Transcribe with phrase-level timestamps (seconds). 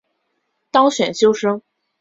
[0.71, 1.61] 当选修生